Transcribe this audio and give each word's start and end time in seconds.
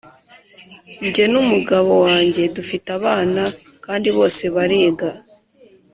njye 1.05 1.25
n‘umugabo 1.31 1.91
wanjye 2.05 2.43
dufite 2.55 2.87
abana 2.97 3.43
kandi 3.85 4.07
bose 4.17 4.43
bariga. 4.55 5.09